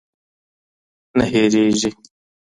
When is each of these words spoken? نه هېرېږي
نه 1.17 1.25
هېرېږي 1.31 1.89